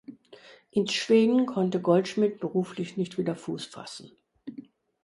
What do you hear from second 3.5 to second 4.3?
fassen.